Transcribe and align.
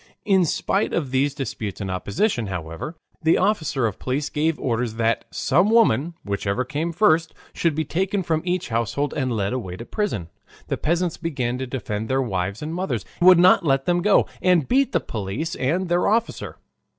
In 0.25 0.45
spite 0.45 0.93
of 0.93 1.11
these 1.11 1.35
disputes 1.35 1.79
and 1.79 1.91
opposition, 1.91 2.47
however, 2.47 2.95
the 3.21 3.37
officer 3.37 3.85
of 3.85 3.99
police 3.99 4.29
gave 4.29 4.59
orders 4.59 4.95
that 4.95 5.25
some 5.29 5.69
woman, 5.69 6.15
whichever 6.25 6.65
came 6.65 6.91
first, 6.91 7.35
should 7.53 7.75
be 7.75 7.85
taken 7.85 8.23
from 8.23 8.41
each 8.43 8.69
household 8.69 9.13
and 9.13 9.31
led 9.31 9.53
away 9.53 9.75
to 9.77 9.85
prison. 9.85 10.29
The 10.69 10.77
peasants 10.77 11.17
began 11.17 11.59
to 11.59 11.67
defend 11.67 12.09
their 12.09 12.19
wives 12.19 12.63
and 12.63 12.73
mothers, 12.73 13.05
would 13.21 13.37
not 13.37 13.63
let 13.63 13.85
them 13.85 14.01
go, 14.01 14.25
and 14.41 14.67
beat 14.67 14.91
the 14.91 15.01
police 15.01 15.53
and 15.53 15.87
their 15.87 16.07
officer. 16.07 16.57